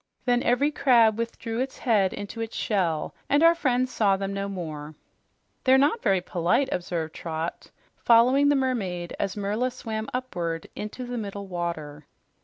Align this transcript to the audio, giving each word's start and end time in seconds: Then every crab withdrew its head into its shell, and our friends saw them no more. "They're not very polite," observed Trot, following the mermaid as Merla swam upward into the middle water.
Then 0.25 0.41
every 0.41 0.71
crab 0.71 1.19
withdrew 1.19 1.59
its 1.59 1.77
head 1.77 2.11
into 2.11 2.41
its 2.41 2.55
shell, 2.55 3.13
and 3.29 3.43
our 3.43 3.53
friends 3.53 3.93
saw 3.93 4.17
them 4.17 4.33
no 4.33 4.49
more. 4.49 4.95
"They're 5.63 5.77
not 5.77 6.01
very 6.01 6.21
polite," 6.21 6.69
observed 6.71 7.13
Trot, 7.13 7.69
following 7.97 8.49
the 8.49 8.55
mermaid 8.55 9.15
as 9.19 9.37
Merla 9.37 9.69
swam 9.69 10.09
upward 10.11 10.65
into 10.75 11.05
the 11.05 11.19
middle 11.19 11.45
water. 11.45 12.07